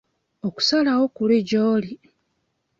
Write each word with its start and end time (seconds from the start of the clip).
Okusalawo 0.47 1.05
kuli 1.15 1.37
gy'oli. 1.49 1.91